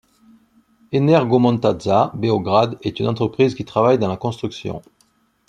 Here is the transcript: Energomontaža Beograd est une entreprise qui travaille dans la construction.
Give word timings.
Energomontaža 0.95 2.11
Beograd 2.15 2.75
est 2.81 2.99
une 2.99 3.07
entreprise 3.07 3.53
qui 3.53 3.65
travaille 3.65 3.99
dans 3.99 4.07
la 4.09 4.17
construction. 4.17 4.81